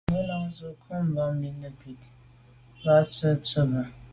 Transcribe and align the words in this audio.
Ngelan 0.09 0.45
ze 0.55 0.67
nkum 0.77 1.05
ba’ 1.15 1.23
mi 1.39 1.49
nekut 1.61 2.01
là 2.83 2.93
bag 2.99 3.07
tswe’ 3.11 3.29
tseba’. 3.45 3.81